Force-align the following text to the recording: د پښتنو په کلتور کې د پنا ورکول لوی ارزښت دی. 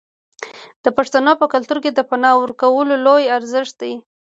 د 0.83 0.85
پښتنو 0.97 1.31
په 1.41 1.45
کلتور 1.53 1.77
کې 1.83 1.91
د 1.93 1.99
پنا 2.09 2.31
ورکول 2.41 2.87
لوی 3.05 3.23
ارزښت 3.37 3.73
دی. 3.81 3.93